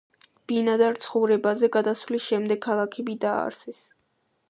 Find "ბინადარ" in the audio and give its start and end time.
0.51-0.97